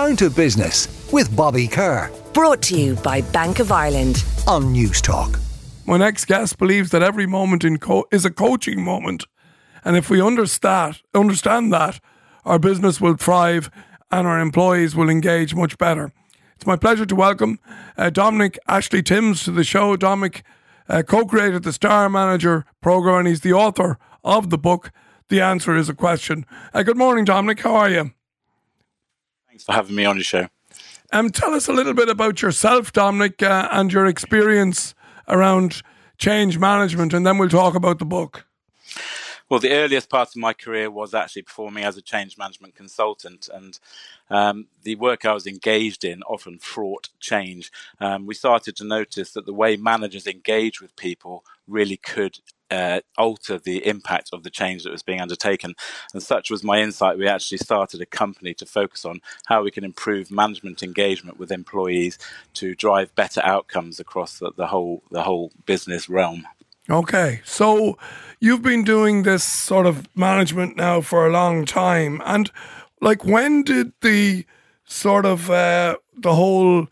Down 0.00 0.16
to 0.16 0.30
Business 0.30 1.10
with 1.12 1.36
Bobby 1.36 1.68
Kerr. 1.68 2.10
Brought 2.32 2.62
to 2.62 2.74
you 2.74 2.94
by 2.94 3.20
Bank 3.20 3.58
of 3.58 3.70
Ireland. 3.70 4.24
On 4.46 4.72
News 4.72 5.02
Talk. 5.02 5.38
My 5.86 5.98
next 5.98 6.24
guest 6.24 6.56
believes 6.56 6.88
that 6.92 7.02
every 7.02 7.26
moment 7.26 7.64
in 7.64 7.76
co- 7.76 8.06
is 8.10 8.24
a 8.24 8.30
coaching 8.30 8.82
moment. 8.82 9.26
And 9.84 9.98
if 9.98 10.08
we 10.08 10.22
understand, 10.22 11.02
understand 11.14 11.70
that, 11.74 12.00
our 12.46 12.58
business 12.58 12.98
will 12.98 13.14
thrive 13.14 13.70
and 14.10 14.26
our 14.26 14.40
employees 14.40 14.96
will 14.96 15.10
engage 15.10 15.54
much 15.54 15.76
better. 15.76 16.14
It's 16.56 16.66
my 16.66 16.76
pleasure 16.76 17.04
to 17.04 17.14
welcome 17.14 17.58
uh, 17.98 18.08
Dominic 18.08 18.58
Ashley 18.66 19.02
Timms 19.02 19.44
to 19.44 19.50
the 19.50 19.64
show. 19.64 19.96
Dominic 19.96 20.42
uh, 20.88 21.02
co 21.02 21.26
created 21.26 21.62
the 21.62 21.74
Star 21.74 22.08
Manager 22.08 22.64
program 22.80 23.18
and 23.18 23.28
he's 23.28 23.42
the 23.42 23.52
author 23.52 23.98
of 24.24 24.48
the 24.48 24.56
book, 24.56 24.92
The 25.28 25.42
Answer 25.42 25.76
is 25.76 25.90
a 25.90 25.94
Question. 25.94 26.46
Uh, 26.72 26.84
good 26.84 26.96
morning, 26.96 27.26
Dominic. 27.26 27.60
How 27.60 27.76
are 27.76 27.90
you? 27.90 28.12
Thanks 29.60 29.66
for 29.66 29.72
having 29.74 29.94
me 29.94 30.06
on 30.06 30.16
your 30.16 30.24
show. 30.24 30.48
Um, 31.12 31.28
tell 31.28 31.52
us 31.52 31.68
a 31.68 31.72
little 31.74 31.92
bit 31.92 32.08
about 32.08 32.40
yourself, 32.40 32.94
Dominic, 32.94 33.42
uh, 33.42 33.68
and 33.70 33.92
your 33.92 34.06
experience 34.06 34.94
around 35.28 35.82
change 36.16 36.58
management, 36.58 37.12
and 37.12 37.26
then 37.26 37.36
we'll 37.36 37.50
talk 37.50 37.74
about 37.74 37.98
the 37.98 38.06
book. 38.06 38.46
Well, 39.50 39.60
the 39.60 39.72
earliest 39.72 40.08
part 40.08 40.30
of 40.30 40.36
my 40.36 40.54
career 40.54 40.90
was 40.90 41.12
actually 41.12 41.42
performing 41.42 41.84
as 41.84 41.98
a 41.98 42.02
change 42.02 42.38
management 42.38 42.74
consultant, 42.74 43.50
and 43.52 43.78
um, 44.30 44.68
the 44.82 44.94
work 44.94 45.26
I 45.26 45.34
was 45.34 45.46
engaged 45.46 46.06
in 46.06 46.22
often 46.22 46.58
fraught 46.58 47.10
change. 47.18 47.70
Um, 48.00 48.24
we 48.24 48.32
started 48.32 48.76
to 48.76 48.84
notice 48.84 49.32
that 49.32 49.44
the 49.44 49.52
way 49.52 49.76
managers 49.76 50.26
engage 50.26 50.80
with 50.80 50.96
people 50.96 51.44
really 51.68 51.98
could 51.98 52.38
uh, 52.70 53.00
alter 53.18 53.58
the 53.58 53.86
impact 53.86 54.30
of 54.32 54.42
the 54.42 54.50
change 54.50 54.84
that 54.84 54.92
was 54.92 55.02
being 55.02 55.20
undertaken. 55.20 55.74
And 56.12 56.22
such 56.22 56.50
was 56.50 56.64
my 56.64 56.80
insight. 56.80 57.18
We 57.18 57.28
actually 57.28 57.58
started 57.58 58.00
a 58.00 58.06
company 58.06 58.54
to 58.54 58.66
focus 58.66 59.04
on 59.04 59.20
how 59.46 59.62
we 59.62 59.70
can 59.70 59.84
improve 59.84 60.30
management 60.30 60.82
engagement 60.82 61.38
with 61.38 61.50
employees 61.50 62.18
to 62.54 62.74
drive 62.74 63.14
better 63.14 63.40
outcomes 63.44 64.00
across 64.00 64.38
the, 64.38 64.52
the 64.56 64.68
whole 64.68 65.02
the 65.10 65.22
whole 65.22 65.52
business 65.66 66.08
realm. 66.08 66.46
Okay, 66.88 67.40
so 67.44 67.96
you've 68.40 68.62
been 68.62 68.84
doing 68.84 69.22
this 69.22 69.44
sort 69.44 69.86
of 69.86 70.08
management 70.16 70.76
now 70.76 71.00
for 71.00 71.26
a 71.26 71.30
long 71.30 71.64
time, 71.64 72.20
and 72.24 72.50
like 73.00 73.24
when 73.24 73.62
did 73.62 73.92
the 74.00 74.44
sort 74.84 75.24
of 75.24 75.50
uh, 75.50 75.96
the 76.16 76.34
whole 76.34 76.88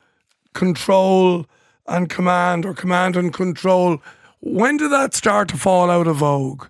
control 0.54 1.46
and 1.86 2.08
command 2.08 2.64
or 2.64 2.74
command 2.74 3.16
and 3.16 3.32
control 3.32 4.00
when 4.40 4.76
did 4.76 4.92
that 4.92 5.14
start 5.14 5.48
to 5.50 5.56
fall 5.56 5.90
out 5.90 6.06
of 6.06 6.16
vogue? 6.16 6.66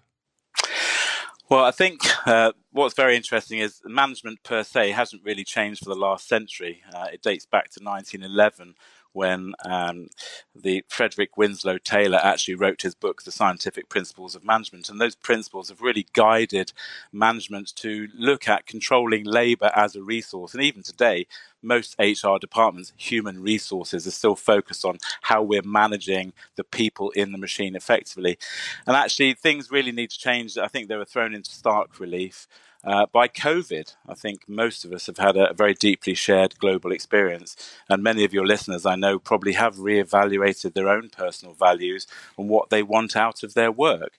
Well, 1.51 1.65
I 1.65 1.71
think 1.71 2.03
uh, 2.27 2.53
what's 2.73 2.95
very 2.95 3.17
interesting 3.17 3.59
is 3.59 3.81
management 3.85 4.43
per 4.43 4.63
se 4.63 4.91
hasn't 4.91 5.25
really 5.25 5.45
changed 5.45 5.83
for 5.83 5.89
the 5.89 5.99
last 5.99 6.29
century. 6.29 6.83
Uh, 6.95 7.07
it 7.13 7.23
dates 7.23 7.47
back 7.47 7.71
to 7.71 7.83
1911 7.83 8.75
when 9.19 9.53
um, 9.65 10.07
the 10.55 10.85
Frederick 10.89 11.37
Winslow 11.37 11.79
Taylor 11.79 12.21
actually 12.23 12.55
wrote 12.55 12.83
his 12.83 12.95
book, 12.95 13.25
The 13.25 13.33
Scientific 13.33 13.89
Principles 13.89 14.37
of 14.37 14.45
Management. 14.45 14.89
And 14.89 15.01
those 15.01 15.17
principles 15.17 15.71
have 15.71 15.81
really 15.81 16.07
guided 16.13 16.73
management 17.13 17.75
to 17.77 18.07
look 18.17 18.49
at 18.49 18.67
controlling 18.67 19.25
labor 19.25 19.73
as 19.75 19.97
a 19.97 20.03
resource. 20.03 20.55
And 20.55 20.63
even 20.63 20.85
today, 20.85 21.27
most 21.61 21.97
HR 21.99 22.39
departments, 22.41 22.93
human 22.97 23.43
resources, 23.43 24.07
are 24.07 24.13
still 24.13 24.37
focused 24.37 24.85
on 24.85 24.99
how 25.23 25.43
we're 25.43 25.63
managing 25.63 26.33
the 26.55 26.63
people 26.63 27.11
in 27.11 27.33
the 27.33 27.39
machine 27.39 27.75
effectively. 27.75 28.39
And 28.87 28.95
actually, 28.97 29.35
things 29.35 29.73
really 29.73 29.91
need 29.91 30.11
to 30.11 30.19
change. 30.19 30.57
I 30.57 30.69
think 30.69 30.89
they 30.89 30.97
were 30.97 31.05
thrown 31.05 31.35
into 31.35 31.51
stark 31.51 31.99
relief 31.99 32.47
uh, 32.85 33.07
by 33.13 33.29
COVID. 33.29 33.95
I 34.09 34.15
think 34.15 34.49
most 34.49 34.85
of 34.85 34.93
us 34.93 35.07
have 35.07 35.19
had 35.19 35.37
a, 35.37 35.51
a, 35.51 35.55
very 35.55 35.75
deeply 35.75 36.15
shared 36.15 36.59
global 36.59 36.93
experience, 36.93 37.57
and 37.89 38.03
many 38.03 38.25
of 38.25 38.33
your 38.33 38.47
listeners, 38.47 38.87
I 38.87 38.97
know, 38.97 39.19
probably 39.19 39.53
have 39.55 39.77
reevaluated 39.77 40.75
their 40.75 40.89
own 40.89 41.11
personal 41.11 41.55
values 41.55 42.07
and 42.37 42.49
what 42.49 42.71
they 42.71 42.83
want 42.83 43.17
out 43.17 43.43
of 43.43 43.55
their 43.55 43.73
work. 43.73 44.19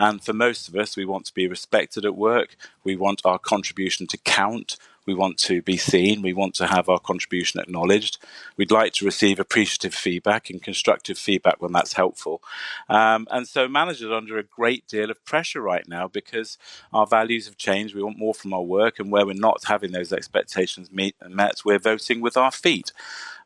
And 0.00 0.24
for 0.24 0.32
most 0.32 0.66
of 0.66 0.74
us, 0.76 0.96
we 0.96 1.04
want 1.04 1.26
to 1.26 1.34
be 1.34 1.46
respected 1.46 2.06
at 2.06 2.16
work. 2.16 2.56
We 2.82 2.96
want 2.96 3.20
our 3.26 3.38
contribution 3.38 4.06
to 4.06 4.16
count. 4.16 4.78
We 5.04 5.12
want 5.12 5.36
to 5.40 5.60
be 5.60 5.76
seen. 5.76 6.22
We 6.22 6.32
want 6.32 6.54
to 6.54 6.68
have 6.68 6.88
our 6.88 6.98
contribution 6.98 7.60
acknowledged. 7.60 8.16
We'd 8.56 8.70
like 8.70 8.94
to 8.94 9.04
receive 9.04 9.38
appreciative 9.38 9.94
feedback 9.94 10.48
and 10.48 10.62
constructive 10.62 11.18
feedback 11.18 11.60
when 11.60 11.72
that's 11.72 11.92
helpful. 11.92 12.42
Um, 12.88 13.28
and 13.30 13.46
so 13.46 13.68
managers 13.68 14.10
are 14.10 14.14
under 14.14 14.38
a 14.38 14.42
great 14.42 14.86
deal 14.88 15.10
of 15.10 15.22
pressure 15.26 15.60
right 15.60 15.86
now 15.86 16.08
because 16.08 16.56
our 16.94 17.06
values 17.06 17.44
have 17.44 17.58
changed. 17.58 17.94
We 17.94 18.02
want 18.02 18.18
more 18.18 18.34
from 18.34 18.54
our 18.54 18.62
work, 18.62 18.98
and 18.98 19.12
where 19.12 19.26
we're 19.26 19.34
not 19.34 19.64
having 19.64 19.92
those 19.92 20.14
expectations 20.14 20.90
meet 20.90 21.14
met, 21.28 21.60
we're 21.62 21.78
voting 21.78 22.22
with 22.22 22.38
our 22.38 22.50
feet. 22.50 22.90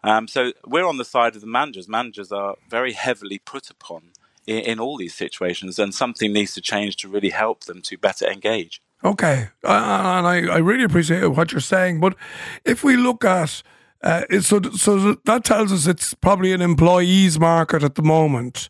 Um, 0.04 0.28
so 0.28 0.52
we're 0.64 0.86
on 0.86 0.98
the 0.98 1.04
side 1.04 1.34
of 1.34 1.40
the 1.40 1.48
managers. 1.48 1.88
Managers 1.88 2.30
are 2.30 2.54
very 2.68 2.92
heavily 2.92 3.38
put 3.38 3.70
upon 3.70 4.12
in, 4.46 4.58
in 4.58 4.80
all 4.80 4.96
these 4.96 5.14
situations, 5.14 5.78
and 5.78 5.94
something 5.94 6.32
needs 6.32 6.54
to 6.54 6.60
change 6.60 6.96
to 6.96 7.08
really 7.08 7.30
help 7.30 7.64
them 7.64 7.82
to 7.82 7.98
better 7.98 8.26
engage. 8.26 8.80
Okay, 9.02 9.48
uh, 9.64 9.68
and 9.68 10.26
I, 10.26 10.54
I 10.54 10.58
really 10.58 10.84
appreciate 10.84 11.26
what 11.28 11.52
you're 11.52 11.60
saying. 11.60 12.00
But 12.00 12.14
if 12.64 12.82
we 12.82 12.96
look 12.96 13.24
at 13.24 13.62
uh, 14.02 14.22
so 14.40 14.60
so 14.72 15.14
that 15.24 15.44
tells 15.44 15.72
us 15.72 15.86
it's 15.86 16.12
probably 16.12 16.52
an 16.52 16.60
employees 16.60 17.40
market 17.40 17.82
at 17.82 17.94
the 17.94 18.02
moment. 18.02 18.68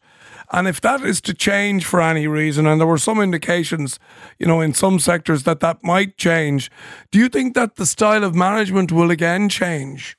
And 0.53 0.69
if 0.69 0.81
that 0.83 1.03
is 1.03 1.21
to 1.23 1.35
change 1.35 1.85
for 1.85 2.01
any 2.01 2.29
reason, 2.29 2.67
and 2.67 2.81
there 2.81 2.87
were 2.87 2.99
some 2.99 3.21
indications, 3.21 3.99
you 4.39 4.47
know, 4.47 4.61
in 4.61 4.75
some 4.75 5.01
sectors 5.01 5.43
that 5.43 5.61
that 5.61 5.83
might 5.83 6.17
change, 6.17 6.71
do 7.11 7.19
you 7.19 7.29
think 7.29 7.55
that 7.55 7.75
the 7.75 7.87
style 7.87 8.23
of 8.23 8.35
management 8.35 8.93
will 8.93 9.11
again 9.11 9.49
change? 9.49 10.17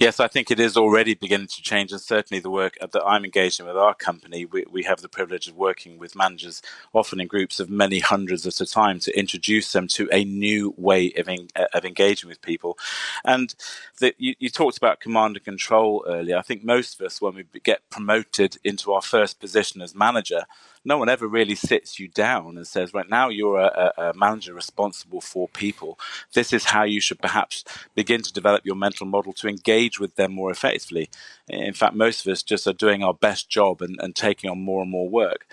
Yes, 0.00 0.18
I 0.18 0.28
think 0.28 0.50
it 0.50 0.58
is 0.58 0.78
already 0.78 1.12
beginning 1.12 1.48
to 1.48 1.60
change, 1.62 1.92
and 1.92 2.00
certainly 2.00 2.40
the 2.40 2.48
work 2.50 2.78
that 2.80 3.02
I'm 3.04 3.22
engaged 3.22 3.60
in 3.60 3.66
with 3.66 3.76
our 3.76 3.92
company, 3.94 4.46
we, 4.46 4.64
we 4.70 4.82
have 4.84 5.02
the 5.02 5.10
privilege 5.10 5.46
of 5.46 5.56
working 5.56 5.98
with 5.98 6.16
managers, 6.16 6.62
often 6.94 7.20
in 7.20 7.26
groups 7.26 7.60
of 7.60 7.68
many 7.68 7.98
hundreds 7.98 8.46
at 8.46 8.62
a 8.62 8.66
time, 8.66 8.98
to 9.00 9.18
introduce 9.18 9.72
them 9.72 9.86
to 9.88 10.08
a 10.10 10.24
new 10.24 10.74
way 10.78 11.12
of, 11.18 11.28
in, 11.28 11.48
uh, 11.54 11.66
of 11.74 11.84
engaging 11.84 12.30
with 12.30 12.40
people. 12.40 12.78
And 13.26 13.54
the, 14.00 14.14
you, 14.16 14.34
you 14.38 14.48
talked 14.48 14.78
about 14.78 15.00
command 15.00 15.36
and 15.36 15.44
control 15.44 16.02
earlier. 16.08 16.38
I 16.38 16.42
think 16.42 16.64
most 16.64 16.98
of 16.98 17.04
us, 17.04 17.20
when 17.20 17.34
we 17.34 17.44
get 17.62 17.82
promoted 17.90 18.56
into 18.64 18.94
our 18.94 19.02
first 19.02 19.38
position 19.38 19.82
as 19.82 19.94
manager, 19.94 20.46
no 20.84 20.96
one 20.96 21.08
ever 21.08 21.26
really 21.26 21.54
sits 21.54 21.98
you 21.98 22.08
down 22.08 22.56
and 22.56 22.66
says, 22.66 22.94
right 22.94 23.08
now 23.08 23.28
you're 23.28 23.58
a, 23.58 23.92
a, 23.98 24.12
manager 24.14 24.54
responsible 24.54 25.20
for 25.20 25.48
people. 25.48 25.98
This 26.32 26.52
is 26.52 26.64
how 26.64 26.84
you 26.84 27.00
should 27.00 27.20
perhaps 27.20 27.64
begin 27.94 28.22
to 28.22 28.32
develop 28.32 28.64
your 28.64 28.76
mental 28.76 29.06
model 29.06 29.32
to 29.34 29.48
engage 29.48 30.00
with 30.00 30.16
them 30.16 30.32
more 30.32 30.50
effectively. 30.50 31.10
In 31.48 31.74
fact, 31.74 31.94
most 31.94 32.24
of 32.24 32.32
us 32.32 32.42
just 32.42 32.66
are 32.66 32.72
doing 32.72 33.02
our 33.02 33.14
best 33.14 33.50
job 33.50 33.82
and, 33.82 33.98
and 34.00 34.14
taking 34.14 34.48
on 34.48 34.60
more 34.60 34.82
and 34.82 34.90
more 34.90 35.08
work. 35.08 35.46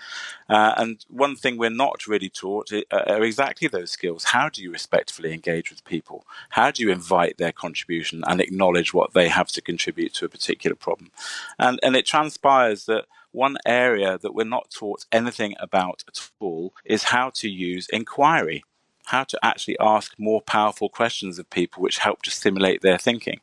Uh, 0.48 0.74
and 0.76 1.04
one 1.08 1.36
thing 1.36 1.56
we're 1.56 1.70
not 1.70 2.06
really 2.06 2.30
taught 2.30 2.72
uh, 2.72 2.82
are 2.90 3.22
exactly 3.22 3.68
those 3.68 3.90
skills. 3.90 4.24
How 4.24 4.48
do 4.48 4.62
you 4.62 4.72
respectfully 4.72 5.32
engage 5.32 5.70
with 5.70 5.84
people? 5.84 6.24
How 6.50 6.70
do 6.70 6.82
you 6.82 6.90
invite 6.90 7.38
their 7.38 7.52
contribution 7.52 8.24
and 8.26 8.40
acknowledge 8.40 8.94
what 8.94 9.12
they 9.12 9.28
have 9.28 9.48
to 9.48 9.62
contribute 9.62 10.14
to 10.14 10.24
a 10.24 10.28
particular 10.30 10.76
problem? 10.76 11.10
And, 11.58 11.78
and 11.82 11.94
it 11.96 12.06
transpires 12.06 12.86
that 12.86 13.04
one 13.30 13.58
area 13.66 14.18
that 14.18 14.34
we're 14.34 14.44
not 14.44 14.70
taught 14.70 15.04
anything 15.12 15.54
about 15.60 16.02
at 16.08 16.30
all 16.40 16.72
is 16.84 17.04
how 17.04 17.30
to 17.30 17.48
use 17.48 17.88
inquiry 17.92 18.64
how 19.08 19.24
to 19.24 19.38
actually 19.42 19.76
ask 19.80 20.14
more 20.18 20.42
powerful 20.42 20.88
questions 20.90 21.38
of 21.38 21.48
people 21.48 21.82
which 21.82 21.98
help 21.98 22.22
to 22.22 22.30
stimulate 22.30 22.82
their 22.82 22.98
thinking. 22.98 23.40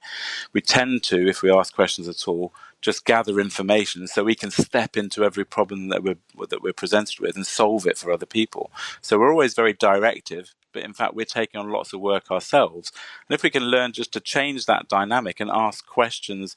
We 0.53 0.61
tend 0.61 1.01
to, 1.03 1.27
if 1.27 1.41
we 1.41 1.51
ask 1.51 1.73
questions 1.73 2.07
at 2.07 2.27
all, 2.27 2.53
just 2.85 3.03
gather 3.03 3.39
information 3.39 4.07
so 4.07 4.23
we 4.23 4.35
can 4.35 4.51
step 4.51 4.95
into 4.95 5.25
every 5.25 5.43
problem 5.43 5.89
that 5.89 6.03
we're 6.03 6.17
that 6.51 6.61
we're 6.61 6.71
presented 6.71 7.19
with 7.19 7.35
and 7.35 7.47
solve 7.47 7.87
it 7.87 7.97
for 7.97 8.11
other 8.11 8.27
people. 8.27 8.71
So 9.01 9.17
we're 9.17 9.31
always 9.31 9.55
very 9.55 9.73
directive, 9.73 10.53
but 10.71 10.83
in 10.83 10.93
fact 10.93 11.15
we're 11.15 11.25
taking 11.25 11.59
on 11.59 11.71
lots 11.71 11.93
of 11.93 11.99
work 11.99 12.29
ourselves. 12.29 12.91
And 13.27 13.33
if 13.33 13.41
we 13.41 13.49
can 13.49 13.63
learn 13.63 13.91
just 13.91 14.13
to 14.13 14.19
change 14.19 14.67
that 14.67 14.87
dynamic 14.87 15.39
and 15.39 15.49
ask 15.49 15.87
questions 15.87 16.55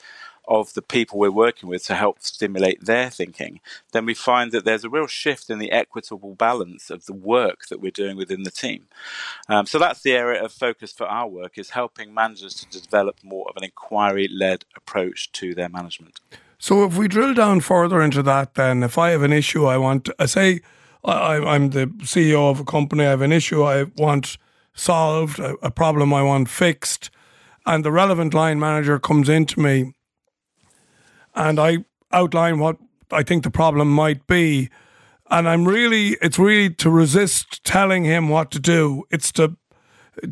of 0.49 0.73
the 0.73 0.83
people 0.83 1.19
we're 1.19 1.31
working 1.31 1.69
with 1.69 1.85
to 1.85 1.95
help 1.95 2.21
stimulate 2.21 2.85
their 2.85 3.11
thinking, 3.11 3.61
then 3.93 4.07
we 4.07 4.15
find 4.15 4.51
that 4.51 4.65
there's 4.65 4.85
a 4.85 4.91
real 4.91 5.07
shift 5.07 5.51
in 5.51 5.59
the 5.59 5.71
equitable 5.71 6.35
balance 6.35 6.91
of 6.91 7.05
the 7.05 7.13
work 7.13 7.67
that 7.69 7.81
we're 7.81 7.91
doing 7.91 8.17
within 8.17 8.43
the 8.43 8.51
team. 8.51 8.87
Um, 9.49 9.67
so 9.67 9.79
that's 9.79 10.01
the 10.01 10.13
area 10.13 10.43
of 10.43 10.51
focus 10.51 10.91
for 10.91 11.07
our 11.07 11.29
work 11.29 11.59
is 11.59 11.71
helping 11.71 12.15
managers 12.15 12.55
to 12.55 12.81
develop 12.81 13.23
more 13.23 13.47
of 13.49 13.57
an 13.57 13.65
inquiry-led 13.65 14.65
approach 14.75 15.31
to 15.33 15.55
their 15.55 15.69
management. 15.69 16.21
So 16.59 16.85
if 16.85 16.97
we 16.97 17.07
drill 17.07 17.35
down 17.35 17.61
further 17.61 18.01
into 18.01 18.23
that, 18.23 18.55
then 18.55 18.83
if 18.83 18.99
I 18.99 19.11
have 19.11 19.23
an 19.23 19.33
issue, 19.33 19.67
I 19.67 19.77
want, 19.77 20.09
I 20.19 20.27
say, 20.27 20.61
I, 21.05 21.37
I'm 21.37 21.71
the 21.71 21.87
CEO 21.99 22.51
of 22.51 22.59
a 22.59 22.65
company, 22.65 23.05
I 23.05 23.11
have 23.11 23.21
an 23.21 23.33
issue 23.33 23.63
I 23.63 23.85
want 23.97 24.39
solved, 24.75 25.39
a, 25.39 25.55
a 25.63 25.71
problem 25.71 26.15
I 26.15 26.23
want 26.23 26.49
fixed, 26.49 27.11
and 27.67 27.85
the 27.85 27.93
relevant 27.93 28.33
line 28.33 28.59
manager 28.59 28.99
comes 28.99 29.29
into 29.29 29.61
me 29.61 29.93
and 31.39 31.61
I 31.61 31.79
outline 32.13 32.59
what 32.59 32.77
I 33.11 33.23
think 33.23 33.45
the 33.45 33.51
problem 33.51 33.91
might 33.91 34.27
be. 34.27 34.69
And 35.31 35.49
I'm 35.49 35.67
really, 35.67 36.17
it's 36.21 36.39
really 36.39 36.75
to 36.75 36.91
resist 36.91 37.65
telling 37.65 38.05
him 38.05 38.29
what 38.29 38.51
to 38.51 38.59
do. 38.59 39.05
It's 39.11 39.31
to, 39.33 39.57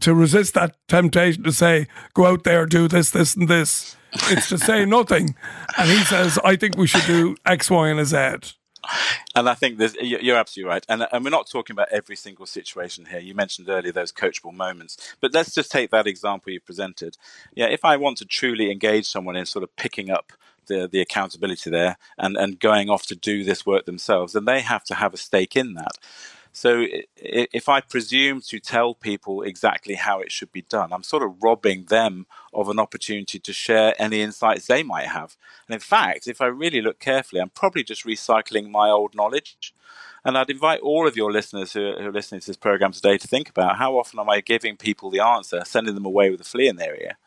to 0.00 0.14
resist 0.14 0.54
that 0.54 0.76
temptation 0.88 1.44
to 1.44 1.52
say, 1.52 1.86
go 2.12 2.26
out 2.26 2.44
there, 2.44 2.66
do 2.66 2.88
this, 2.88 3.10
this, 3.10 3.36
and 3.36 3.48
this. 3.48 3.96
It's 4.28 4.48
to 4.48 4.58
say 4.58 4.84
nothing. 4.86 5.36
And 5.78 5.88
he 5.88 5.98
says, 6.04 6.38
I 6.44 6.56
think 6.56 6.76
we 6.76 6.86
should 6.86 7.06
do 7.06 7.36
X, 7.46 7.70
Y, 7.70 7.88
and 7.88 8.04
Z. 8.04 8.54
And 9.34 9.48
I 9.48 9.54
think 9.54 9.78
you're 10.00 10.36
absolutely 10.36 10.70
right. 10.70 10.86
And, 10.88 11.06
and 11.12 11.24
we're 11.24 11.30
not 11.30 11.48
talking 11.50 11.74
about 11.74 11.88
every 11.90 12.16
single 12.16 12.46
situation 12.46 13.06
here. 13.06 13.18
You 13.18 13.34
mentioned 13.34 13.68
earlier 13.68 13.92
those 13.92 14.12
coachable 14.12 14.54
moments, 14.54 15.14
but 15.20 15.34
let's 15.34 15.54
just 15.54 15.70
take 15.70 15.90
that 15.90 16.06
example 16.06 16.52
you 16.52 16.60
presented. 16.60 17.16
Yeah, 17.54 17.66
if 17.66 17.84
I 17.84 17.96
want 17.96 18.18
to 18.18 18.24
truly 18.24 18.70
engage 18.70 19.06
someone 19.06 19.36
in 19.36 19.44
sort 19.44 19.62
of 19.62 19.74
picking 19.76 20.10
up 20.10 20.32
the, 20.66 20.88
the 20.90 21.00
accountability 21.00 21.70
there 21.70 21.96
and, 22.18 22.36
and 22.36 22.60
going 22.60 22.90
off 22.90 23.06
to 23.06 23.16
do 23.16 23.44
this 23.44 23.66
work 23.66 23.86
themselves, 23.86 24.34
And 24.34 24.46
they 24.46 24.60
have 24.60 24.84
to 24.84 24.94
have 24.94 25.14
a 25.14 25.18
stake 25.18 25.56
in 25.56 25.74
that. 25.74 25.98
So 26.56 26.86
if 27.16 27.68
I 27.68 27.82
presume 27.82 28.40
to 28.46 28.58
tell 28.58 28.94
people 28.94 29.42
exactly 29.42 29.94
how 29.94 30.20
it 30.20 30.32
should 30.32 30.52
be 30.52 30.62
done, 30.62 30.90
I'm 30.90 31.02
sort 31.02 31.22
of 31.22 31.42
robbing 31.42 31.84
them 31.84 32.26
of 32.54 32.70
an 32.70 32.78
opportunity 32.78 33.38
to 33.38 33.52
share 33.52 33.94
any 33.98 34.22
insights 34.22 34.66
they 34.66 34.82
might 34.82 35.08
have. 35.08 35.36
And 35.68 35.74
in 35.74 35.80
fact, 35.80 36.26
if 36.26 36.40
I 36.40 36.46
really 36.46 36.80
look 36.80 36.98
carefully, 36.98 37.42
I'm 37.42 37.50
probably 37.50 37.84
just 37.84 38.06
recycling 38.06 38.70
my 38.70 38.88
old 38.88 39.14
knowledge. 39.14 39.74
And 40.24 40.38
I'd 40.38 40.48
invite 40.48 40.80
all 40.80 41.06
of 41.06 41.14
your 41.14 41.30
listeners 41.30 41.74
who 41.74 41.88
are, 41.88 42.10
listening 42.10 42.40
to 42.40 42.46
this 42.46 42.56
program 42.56 42.92
today 42.92 43.18
to 43.18 43.28
think 43.28 43.50
about 43.50 43.76
how 43.76 43.98
often 43.98 44.18
am 44.18 44.30
I 44.30 44.40
giving 44.40 44.78
people 44.78 45.10
the 45.10 45.20
answer, 45.20 45.60
sending 45.66 45.94
them 45.94 46.06
away 46.06 46.30
with 46.30 46.40
a 46.40 46.44
flea 46.44 46.68
in 46.68 46.76
their 46.76 46.96
ear, 46.96 47.18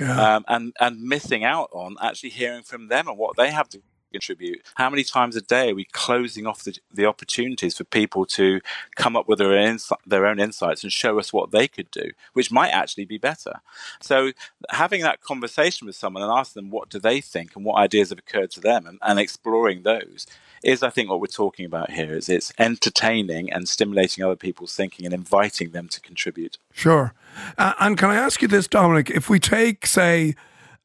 yeah. 0.00 0.36
um, 0.36 0.44
and 0.48 0.72
and 0.80 1.02
missing 1.02 1.44
out 1.44 1.70
on 1.72 1.96
actually 2.00 2.30
hearing 2.30 2.62
from 2.62 2.88
them 2.88 3.08
and 3.08 3.18
what 3.18 3.36
they 3.36 3.50
have 3.50 3.68
to 3.70 3.82
contribute. 4.16 4.62
How 4.76 4.90
many 4.90 5.04
times 5.04 5.36
a 5.36 5.40
day 5.40 5.70
are 5.70 5.74
we 5.74 5.84
closing 5.84 6.46
off 6.46 6.64
the, 6.64 6.78
the 6.92 7.06
opportunities 7.06 7.76
for 7.76 7.84
people 7.84 8.24
to 8.26 8.60
come 8.96 9.16
up 9.16 9.28
with 9.28 9.38
their 9.38 9.52
own, 9.52 9.78
their 10.06 10.26
own 10.26 10.40
insights 10.40 10.82
and 10.82 10.92
show 10.92 11.18
us 11.18 11.32
what 11.32 11.50
they 11.50 11.68
could 11.68 11.90
do, 11.90 12.10
which 12.32 12.50
might 12.50 12.70
actually 12.70 13.04
be 13.04 13.18
better? 13.18 13.60
So 14.00 14.32
having 14.70 15.02
that 15.02 15.20
conversation 15.20 15.86
with 15.86 15.96
someone 15.96 16.22
and 16.22 16.32
asking 16.32 16.62
them 16.62 16.70
what 16.70 16.88
do 16.88 16.98
they 16.98 17.20
think 17.20 17.54
and 17.54 17.64
what 17.64 17.76
ideas 17.76 18.10
have 18.10 18.18
occurred 18.18 18.50
to 18.52 18.60
them 18.60 18.86
and, 18.86 18.98
and 19.02 19.18
exploring 19.18 19.82
those 19.82 20.26
is 20.62 20.82
I 20.82 20.90
think 20.90 21.10
what 21.10 21.20
we're 21.20 21.26
talking 21.26 21.66
about 21.66 21.90
here 21.90 22.16
is 22.16 22.28
it's 22.28 22.52
entertaining 22.58 23.52
and 23.52 23.68
stimulating 23.68 24.24
other 24.24 24.36
people's 24.36 24.74
thinking 24.74 25.04
and 25.04 25.14
inviting 25.14 25.70
them 25.70 25.88
to 25.88 26.00
contribute. 26.00 26.58
Sure. 26.72 27.14
Uh, 27.58 27.74
and 27.78 27.98
can 27.98 28.10
I 28.10 28.16
ask 28.16 28.42
you 28.42 28.48
this, 28.48 28.66
Dominic? 28.66 29.10
If 29.10 29.28
we 29.28 29.38
take, 29.38 29.86
say, 29.86 30.34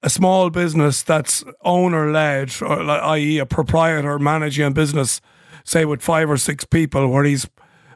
a 0.04 0.10
small 0.10 0.50
business 0.50 1.04
that's 1.04 1.44
owner 1.62 2.12
led, 2.12 2.52
i.e., 2.62 3.38
a 3.38 3.46
proprietor 3.46 4.18
managing 4.18 4.66
a 4.66 4.72
business, 4.72 5.22
say 5.64 5.86
with 5.86 6.02
five 6.02 6.30
or 6.30 6.38
six 6.38 6.66
people, 6.66 7.08
where 7.08 7.24
he's 7.24 7.48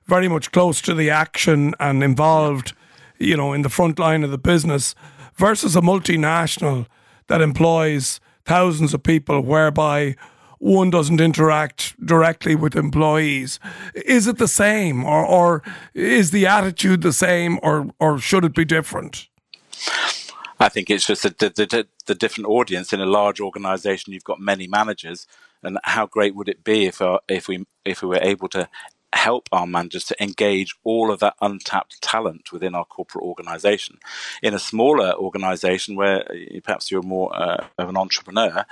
very 0.06 0.28
much 0.28 0.52
close 0.52 0.82
to 0.82 0.94
the 0.94 1.10
action 1.10 1.74
and 1.80 2.04
involved, 2.04 2.74
you 3.18 3.36
know, 3.36 3.54
in 3.54 3.64
the 3.64 3.70
front 3.70 3.98
line 3.98 4.24
of 4.24 4.32
the 4.32 4.38
business, 4.38 4.94
versus 5.36 5.76
a 5.76 5.82
multinational 5.82 6.86
that 7.28 7.42
employs 7.42 8.20
thousands 8.46 8.94
of 8.94 9.02
people, 9.02 9.42
whereby 9.42 10.16
one 10.60 10.90
doesn't 10.90 11.20
interact 11.20 11.96
directly 12.06 12.56
with 12.56 12.76
employees. 12.76 13.60
Is 13.94 14.28
it 14.28 14.38
the 14.38 14.48
same, 14.48 15.04
or, 15.04 15.26
or 15.26 15.64
is 15.94 16.32
the 16.32 16.46
attitude 16.46 17.02
the 17.02 17.14
same, 17.14 17.60
or, 17.64 17.90
or 18.00 18.20
should 18.20 18.46
it 18.46 18.54
be 18.54 18.66
different? 18.66 19.28
I 20.66 20.70
think 20.70 20.90
it's 20.90 21.06
just 21.06 21.22
the, 21.22 21.30
the, 21.30 21.88
the, 22.08 22.16
different 22.16 22.50
audience 22.50 22.92
in 22.92 23.00
a 23.00 23.06
large 23.06 23.40
organization. 23.40 24.14
You've 24.14 24.24
got 24.24 24.40
many 24.40 24.66
managers, 24.66 25.28
and 25.62 25.78
how 25.84 26.08
great 26.08 26.34
would 26.34 26.50
it 26.50 26.64
be 26.64 26.88
if 26.88 27.04
uh, 27.04 27.20
if 27.28 27.48
we 27.48 27.66
if 27.86 28.02
we 28.02 28.10
were 28.10 28.24
able 28.34 28.48
to 28.50 28.68
help 29.14 29.48
our 29.52 29.68
managers 29.68 30.06
to 30.06 30.24
engage 30.24 30.76
all 30.84 31.12
of 31.12 31.20
that 31.20 31.36
untapped 31.40 32.02
talent 32.02 32.52
within 32.52 32.74
our 32.74 32.84
corporate 32.84 33.24
organization. 33.24 34.00
In 34.42 34.56
a 34.56 34.60
smaller 34.60 35.14
organization 35.14 35.96
where 35.96 36.22
uh, 36.30 36.60
perhaps 36.64 36.90
you're 36.90 37.04
more 37.04 37.30
uh, 37.36 37.66
of 37.78 37.88
an 37.88 37.98
entrepreneur, 37.98 38.66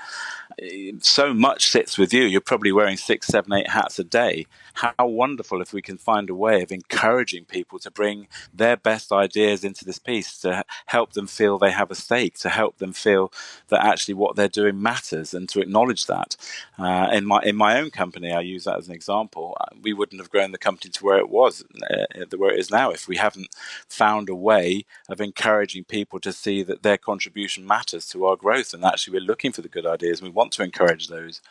so 0.99 1.33
much 1.33 1.69
sits 1.69 1.97
with 1.97 2.13
you. 2.13 2.23
You're 2.23 2.41
probably 2.41 2.71
wearing 2.71 2.97
six, 2.97 3.27
seven, 3.27 3.53
eight 3.53 3.69
hats 3.69 3.99
a 3.99 4.03
day. 4.03 4.45
How 4.73 5.07
wonderful 5.07 5.61
if 5.61 5.73
we 5.73 5.81
can 5.81 5.97
find 5.97 6.29
a 6.29 6.35
way 6.35 6.61
of 6.61 6.71
encouraging 6.71 7.45
people 7.45 7.79
to 7.79 7.91
bring 7.91 8.27
their 8.53 8.75
best 8.75 9.11
ideas 9.11 9.63
into 9.63 9.85
this 9.85 9.99
piece 9.99 10.37
to 10.39 10.63
help 10.87 11.13
them 11.13 11.27
feel 11.27 11.57
they 11.57 11.71
have 11.71 11.91
a 11.91 11.95
stake, 11.95 12.37
to 12.39 12.49
help 12.49 12.77
them 12.77 12.93
feel 12.93 13.31
that 13.67 13.85
actually 13.85 14.15
what 14.15 14.35
they're 14.35 14.47
doing 14.47 14.81
matters, 14.81 15.33
and 15.33 15.47
to 15.49 15.61
acknowledge 15.61 16.07
that. 16.07 16.35
Uh, 16.77 17.09
in 17.11 17.25
my 17.25 17.41
in 17.43 17.55
my 17.55 17.79
own 17.79 17.91
company, 17.91 18.31
I 18.31 18.41
use 18.41 18.63
that 18.63 18.77
as 18.77 18.87
an 18.87 18.93
example. 18.93 19.55
We 19.81 19.93
wouldn't 19.93 20.21
have 20.21 20.31
grown 20.31 20.51
the 20.51 20.57
company 20.57 20.91
to 20.91 21.05
where 21.05 21.19
it 21.19 21.29
was, 21.29 21.63
uh, 21.89 22.25
where 22.37 22.51
it 22.51 22.59
is 22.59 22.71
now, 22.71 22.91
if 22.91 23.07
we 23.07 23.17
haven't 23.17 23.55
found 23.87 24.29
a 24.29 24.35
way 24.35 24.85
of 25.07 25.21
encouraging 25.21 25.83
people 25.83 26.19
to 26.19 26.33
see 26.33 26.63
that 26.63 26.83
their 26.83 26.97
contribution 26.97 27.65
matters 27.65 28.07
to 28.09 28.25
our 28.25 28.35
growth, 28.35 28.73
and 28.73 28.83
actually 28.83 29.13
we're 29.13 29.25
looking 29.25 29.51
for 29.51 29.61
the 29.61 29.69
good 29.69 29.85
ideas 29.85 30.21
we 30.21 30.29
want 30.29 30.42
want 30.43 30.53
to 30.53 30.63
encourage 30.63 31.07
those. 31.07 31.41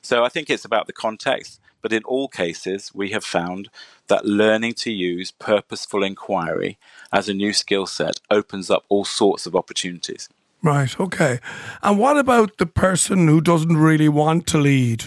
So 0.00 0.24
I 0.24 0.30
think 0.30 0.48
it's 0.48 0.64
about 0.64 0.86
the 0.86 0.92
context, 0.92 1.60
but 1.82 1.92
in 1.92 2.02
all 2.04 2.28
cases, 2.28 2.90
we 2.94 3.10
have 3.10 3.24
found 3.24 3.68
that 4.08 4.24
learning 4.24 4.74
to 4.84 4.90
use 4.90 5.30
purposeful 5.30 6.02
inquiry 6.02 6.78
as 7.12 7.28
a 7.28 7.34
new 7.34 7.52
skill 7.52 7.86
set 7.86 8.20
opens 8.30 8.70
up 8.70 8.84
all 8.88 9.04
sorts 9.04 9.46
of 9.46 9.54
opportunities. 9.54 10.30
Right, 10.62 10.98
okay. 10.98 11.38
And 11.82 11.98
what 11.98 12.16
about 12.16 12.56
the 12.56 12.66
person 12.66 13.28
who 13.28 13.40
doesn't 13.40 13.76
really 13.76 14.08
want 14.08 14.46
to 14.48 14.58
lead, 14.58 15.04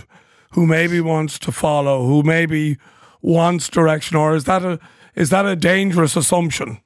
who 0.51 0.67
maybe 0.67 1.01
wants 1.01 1.39
to 1.39 1.51
follow, 1.51 2.05
who 2.05 2.21
maybe 2.23 2.77
wants 3.21 3.69
direction, 3.69 4.17
or 4.17 4.35
is 4.35 4.43
that 4.45 4.63
a 4.63 4.79
is 5.13 5.29
that 5.29 5.45
a 5.45 5.57
dangerous 5.57 6.15
assumption? 6.15 6.79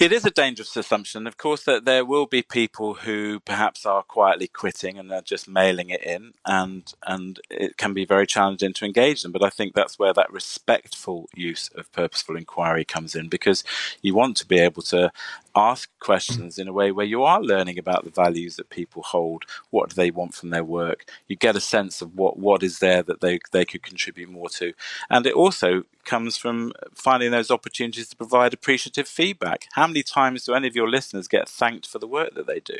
It 0.00 0.12
is 0.12 0.24
a 0.26 0.30
dangerous 0.30 0.76
assumption. 0.76 1.26
Of 1.26 1.38
course, 1.38 1.62
that 1.64 1.84
there 1.84 2.04
will 2.04 2.26
be 2.26 2.42
people 2.42 2.94
who 2.94 3.38
perhaps 3.40 3.86
are 3.86 4.02
quietly 4.02 4.48
quitting 4.48 4.98
and 4.98 5.08
they're 5.08 5.22
just 5.22 5.48
mailing 5.48 5.90
it 5.90 6.02
in, 6.02 6.34
and 6.44 6.92
and 7.06 7.38
it 7.48 7.76
can 7.76 7.94
be 7.94 8.04
very 8.04 8.26
challenging 8.26 8.72
to 8.74 8.84
engage 8.84 9.22
them. 9.22 9.30
But 9.30 9.44
I 9.44 9.50
think 9.50 9.72
that's 9.72 9.96
where 9.98 10.12
that 10.12 10.32
respectful 10.32 11.28
use 11.34 11.70
of 11.76 11.92
purposeful 11.92 12.36
inquiry 12.36 12.84
comes 12.84 13.14
in, 13.14 13.28
because 13.28 13.62
you 14.02 14.14
want 14.14 14.36
to 14.38 14.46
be 14.46 14.58
able 14.58 14.82
to 14.82 15.12
ask 15.56 15.88
questions 16.00 16.58
in 16.58 16.68
a 16.68 16.72
way 16.72 16.90
where 16.90 17.06
you 17.06 17.22
are 17.22 17.40
learning 17.40 17.78
about 17.78 18.04
the 18.04 18.10
values 18.10 18.56
that 18.56 18.70
people 18.70 19.02
hold. 19.02 19.44
What 19.70 19.90
do 19.90 19.94
they 19.94 20.10
want 20.10 20.34
from 20.34 20.50
their 20.50 20.64
work? 20.64 21.04
You 21.28 21.36
get 21.36 21.56
a 21.56 21.60
sense 21.60 22.02
of 22.02 22.16
what, 22.16 22.38
what 22.38 22.62
is 22.62 22.80
there 22.80 23.02
that 23.02 23.20
they, 23.20 23.38
they 23.52 23.64
could 23.64 23.82
contribute 23.82 24.28
more 24.30 24.48
to. 24.50 24.72
And 25.08 25.26
it 25.26 25.34
also 25.34 25.84
comes 26.04 26.36
from 26.36 26.72
finding 26.94 27.30
those 27.30 27.50
opportunities 27.50 28.08
to 28.08 28.16
provide 28.16 28.52
appreciative 28.52 29.08
feedback. 29.08 29.66
How 29.72 29.86
many 29.86 30.02
times 30.02 30.44
do 30.44 30.54
any 30.54 30.68
of 30.68 30.76
your 30.76 30.88
listeners 30.88 31.28
get 31.28 31.48
thanked 31.48 31.86
for 31.86 31.98
the 31.98 32.08
work 32.08 32.34
that 32.34 32.46
they 32.46 32.60
do? 32.60 32.78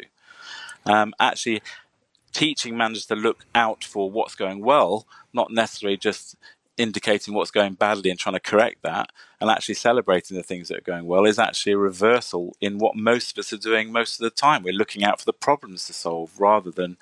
Um, 0.86 1.14
actually, 1.18 1.62
teaching 2.32 2.76
managers 2.76 3.06
to 3.06 3.14
look 3.14 3.46
out 3.54 3.84
for 3.84 4.10
what's 4.10 4.34
going 4.34 4.60
well, 4.60 5.06
not 5.32 5.52
necessarily 5.52 5.96
just 5.96 6.36
indicating 6.76 7.34
what's 7.34 7.50
going 7.50 7.74
badly 7.74 8.10
and 8.10 8.18
trying 8.18 8.34
to 8.34 8.40
correct 8.40 8.82
that 8.82 9.10
and 9.40 9.50
actually 9.50 9.74
celebrating 9.74 10.36
the 10.36 10.42
things 10.42 10.68
that 10.68 10.78
are 10.78 10.82
going 10.92 11.06
well 11.06 11.24
is 11.24 11.38
actually 11.38 11.72
a 11.72 11.78
reversal 11.78 12.56
in 12.60 12.78
what 12.78 12.96
most 12.96 13.32
of 13.32 13.42
us 13.42 13.52
are 13.52 13.58
doing 13.58 13.92
most 13.92 14.20
of 14.20 14.24
the 14.24 14.30
time. 14.30 14.62
We're 14.62 14.72
looking 14.72 15.04
out 15.04 15.20
for 15.20 15.24
the 15.24 15.32
problems 15.32 15.86
to 15.86 15.92
solve 15.92 16.38
rather 16.38 16.70
than 16.70 16.96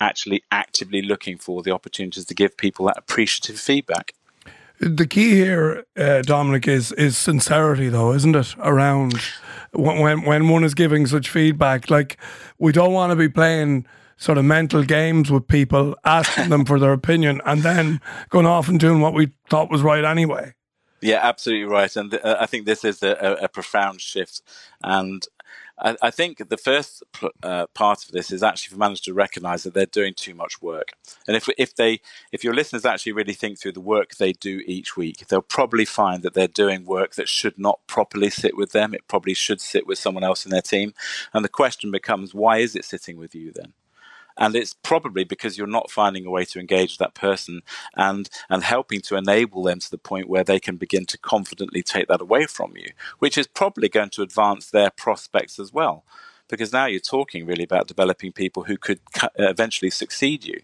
actually 0.00 0.42
actively 0.50 1.02
looking 1.02 1.38
for 1.38 1.62
the 1.62 1.70
opportunities 1.70 2.24
to 2.26 2.34
give 2.34 2.56
people 2.56 2.86
that 2.86 2.98
appreciative 2.98 3.58
feedback. 3.58 4.14
The 4.80 5.06
key 5.06 5.30
here, 5.34 5.84
uh, 5.96 6.22
Dominic, 6.22 6.68
is 6.68 6.92
is 6.92 7.16
sincerity, 7.16 7.88
though, 7.88 8.12
isn't 8.12 8.36
it? 8.36 8.54
Around 8.58 9.14
when 9.72 10.22
when 10.22 10.48
one 10.48 10.62
is 10.62 10.74
giving 10.74 11.04
such 11.06 11.28
feedback, 11.28 11.90
like 11.90 12.16
we 12.58 12.70
don't 12.70 12.92
want 12.92 13.10
to 13.10 13.16
be 13.16 13.28
playing 13.28 13.86
sort 14.18 14.36
of 14.36 14.44
mental 14.44 14.84
games 14.84 15.30
with 15.30 15.48
people, 15.48 15.96
asking 16.04 16.50
them 16.50 16.64
for 16.64 16.78
their 16.78 16.92
opinion, 16.92 17.40
and 17.46 17.62
then 17.62 18.00
going 18.28 18.46
off 18.46 18.68
and 18.68 18.78
doing 18.78 19.00
what 19.00 19.14
we 19.14 19.30
thought 19.48 19.70
was 19.70 19.82
right 19.82 20.04
anyway. 20.04 20.52
Yeah, 21.00 21.20
absolutely 21.22 21.64
right. 21.64 21.94
And 21.96 22.10
th- 22.10 22.22
uh, 22.22 22.36
I 22.40 22.46
think 22.46 22.66
this 22.66 22.84
is 22.84 23.02
a, 23.02 23.38
a, 23.42 23.48
profound 23.48 24.00
shift. 24.00 24.42
And 24.82 25.24
I, 25.78 25.96
I 26.02 26.10
think 26.10 26.48
the 26.48 26.56
first 26.56 27.04
uh, 27.42 27.66
part 27.72 28.04
of 28.04 28.10
this 28.10 28.32
is 28.32 28.42
actually 28.42 28.72
for 28.72 28.78
managers 28.78 29.02
to 29.02 29.14
recognise 29.14 29.62
that 29.62 29.74
they're 29.74 29.86
doing 29.86 30.14
too 30.14 30.34
much 30.34 30.60
work. 30.60 30.94
And 31.28 31.36
if 31.36 31.48
if 31.56 31.76
they 31.76 32.00
if 32.32 32.42
your 32.42 32.54
listeners 32.54 32.84
actually 32.84 33.12
really 33.12 33.32
think 33.32 33.60
through 33.60 33.72
the 33.72 33.80
work 33.80 34.16
they 34.16 34.32
do 34.32 34.60
each 34.66 34.96
week, 34.96 35.28
they'll 35.28 35.40
probably 35.40 35.84
find 35.84 36.24
that 36.24 36.34
they're 36.34 36.48
doing 36.48 36.84
work 36.84 37.14
that 37.14 37.28
should 37.28 37.58
not 37.58 37.78
properly 37.86 38.30
sit 38.30 38.56
with 38.56 38.72
them. 38.72 38.92
It 38.92 39.06
probably 39.06 39.34
should 39.34 39.60
sit 39.60 39.86
with 39.86 39.98
someone 39.98 40.24
else 40.24 40.44
in 40.44 40.50
their 40.50 40.62
team. 40.62 40.94
And 41.32 41.44
the 41.44 41.48
question 41.48 41.92
becomes, 41.92 42.34
why 42.34 42.58
is 42.58 42.74
it 42.74 42.84
sitting 42.84 43.18
with 43.18 43.36
you 43.36 43.52
then? 43.52 43.74
And 44.38 44.56
it's 44.56 44.74
probably 44.74 45.24
because 45.24 45.58
you're 45.58 45.66
not 45.66 45.90
finding 45.90 46.26
a 46.26 46.30
way 46.30 46.44
to 46.46 46.60
engage 46.60 46.98
that 46.98 47.14
person 47.14 47.62
and 47.96 48.30
and 48.50 48.64
helping 48.64 49.00
to 49.02 49.16
enable 49.16 49.62
them 49.64 49.80
to 49.80 49.90
the 49.90 49.98
point 49.98 50.28
where 50.28 50.44
they 50.44 50.60
can 50.60 50.76
begin 50.76 51.06
to 51.06 51.18
confidently 51.18 51.82
take 51.82 52.08
that 52.08 52.22
away 52.22 52.46
from 52.46 52.74
you 52.76 52.90
which 53.20 53.38
is 53.38 53.46
probably 53.48 53.88
going 53.88 54.10
to 54.10 54.22
advance 54.22 54.70
their 54.70 54.90
prospects 54.90 55.58
as 55.58 55.72
well 55.72 56.04
because 56.48 56.72
now 56.72 56.86
you're 56.86 57.00
talking 57.00 57.46
really 57.46 57.64
about 57.64 57.86
developing 57.86 58.32
people 58.32 58.64
who 58.64 58.76
could 58.76 59.00
eventually 59.38 59.90
succeed 59.90 60.44
you. 60.44 60.60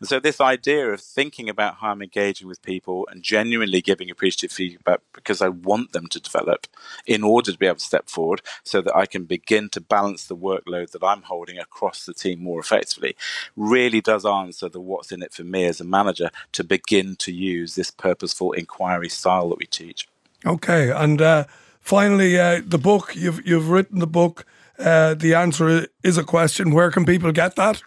And 0.00 0.08
so 0.08 0.18
this 0.18 0.40
idea 0.40 0.88
of 0.92 1.00
thinking 1.00 1.48
about 1.48 1.76
how 1.76 1.90
I'm 1.90 2.02
engaging 2.02 2.48
with 2.48 2.62
people 2.62 3.06
and 3.10 3.22
genuinely 3.22 3.80
giving 3.80 4.10
appreciative 4.10 4.52
feedback 4.52 5.00
because 5.12 5.42
I 5.42 5.48
want 5.48 5.92
them 5.92 6.06
to 6.08 6.20
develop 6.20 6.66
in 7.06 7.22
order 7.22 7.52
to 7.52 7.58
be 7.58 7.66
able 7.66 7.76
to 7.76 7.84
step 7.84 8.08
forward 8.08 8.42
so 8.64 8.80
that 8.80 8.96
I 8.96 9.06
can 9.06 9.24
begin 9.24 9.68
to 9.70 9.80
balance 9.80 10.26
the 10.26 10.36
workload 10.36 10.90
that 10.92 11.04
I'm 11.04 11.22
holding 11.22 11.58
across 11.58 12.06
the 12.06 12.14
team 12.14 12.42
more 12.42 12.60
effectively 12.60 13.16
really 13.56 14.00
does 14.00 14.24
answer 14.24 14.68
the 14.68 14.80
what's 14.80 15.12
in 15.12 15.22
it 15.22 15.32
for 15.32 15.44
me 15.44 15.64
as 15.64 15.80
a 15.80 15.84
manager 15.84 16.30
to 16.52 16.64
begin 16.64 17.16
to 17.16 17.32
use 17.32 17.74
this 17.74 17.90
purposeful 17.90 18.52
inquiry 18.52 19.08
style 19.08 19.48
that 19.50 19.58
we 19.58 19.66
teach. 19.66 20.08
Okay, 20.44 20.90
and 20.90 21.20
uh, 21.20 21.44
finally, 21.86 22.38
uh, 22.38 22.60
the 22.66 22.78
book 22.78 23.14
you've 23.14 23.46
you've 23.46 23.70
written 23.70 24.00
the 24.00 24.06
book. 24.06 24.44
Uh, 24.78 25.14
the 25.14 25.32
answer 25.32 25.86
is 26.02 26.18
a 26.18 26.24
question. 26.24 26.74
Where 26.74 26.90
can 26.90 27.06
people 27.06 27.32
get 27.32 27.56
that? 27.56 27.82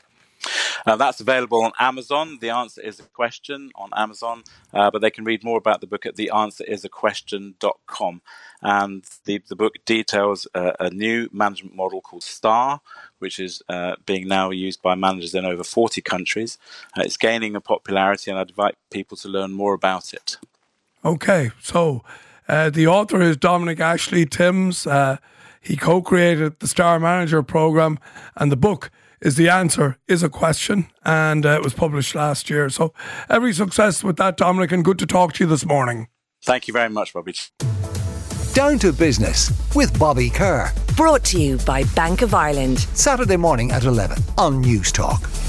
Uh, 0.87 0.95
that's 0.95 1.19
available 1.19 1.61
on 1.63 1.73
Amazon. 1.79 2.39
The 2.39 2.49
answer 2.49 2.81
is 2.81 2.99
a 2.99 3.03
question 3.03 3.71
on 3.75 3.89
Amazon, 3.95 4.43
uh, 4.73 4.89
but 4.89 5.01
they 5.01 5.11
can 5.11 5.25
read 5.25 5.43
more 5.43 5.57
about 5.57 5.81
the 5.81 5.87
book 5.87 6.05
at 6.05 6.15
theanswerisaquestion.com. 6.15 8.21
And 8.61 9.05
the, 9.25 9.41
the 9.47 9.55
book 9.55 9.75
details 9.85 10.47
uh, 10.55 10.71
a 10.79 10.89
new 10.89 11.29
management 11.31 11.75
model 11.75 12.01
called 12.01 12.23
STAR, 12.23 12.81
which 13.19 13.39
is 13.39 13.61
uh, 13.69 13.95
being 14.05 14.27
now 14.27 14.49
used 14.49 14.81
by 14.81 14.95
managers 14.95 15.35
in 15.35 15.45
over 15.45 15.63
40 15.63 16.01
countries. 16.01 16.57
Uh, 16.97 17.03
it's 17.05 17.17
gaining 17.17 17.55
in 17.55 17.61
popularity, 17.61 18.31
and 18.31 18.39
I'd 18.39 18.49
invite 18.49 18.75
people 18.89 19.17
to 19.17 19.27
learn 19.27 19.51
more 19.51 19.73
about 19.73 20.13
it. 20.13 20.37
Okay, 21.03 21.51
so 21.61 22.03
uh, 22.49 22.69
the 22.69 22.87
author 22.87 23.21
is 23.21 23.37
Dominic 23.37 23.79
Ashley 23.79 24.25
Timms. 24.25 24.85
he 25.61 25.77
co 25.77 26.01
created 26.01 26.59
the 26.59 26.67
Star 26.67 26.99
Manager 26.99 27.41
program, 27.43 27.99
and 28.35 28.51
the 28.51 28.57
book 28.57 28.91
is 29.21 29.35
the 29.35 29.49
answer 29.49 29.97
is 30.07 30.23
a 30.23 30.29
question, 30.29 30.89
and 31.03 31.45
uh, 31.45 31.51
it 31.51 31.63
was 31.63 31.73
published 31.73 32.15
last 32.15 32.49
year. 32.49 32.69
So 32.69 32.93
every 33.29 33.53
success 33.53 34.03
with 34.03 34.17
that, 34.17 34.37
Dominic, 34.37 34.71
and 34.71 34.83
good 34.83 34.99
to 34.99 35.05
talk 35.05 35.33
to 35.33 35.43
you 35.43 35.49
this 35.49 35.65
morning. 35.65 36.07
Thank 36.43 36.67
you 36.67 36.73
very 36.73 36.89
much, 36.89 37.13
Bobby. 37.13 37.35
Down 38.53 38.79
to 38.79 38.91
business 38.91 39.51
with 39.75 39.97
Bobby 39.99 40.29
Kerr. 40.29 40.71
Brought 40.95 41.23
to 41.25 41.39
you 41.39 41.57
by 41.59 41.83
Bank 41.95 42.21
of 42.21 42.33
Ireland. 42.33 42.79
Saturday 42.93 43.37
morning 43.37 43.71
at 43.71 43.83
11 43.83 44.17
on 44.37 44.63
Newstalk. 44.63 45.48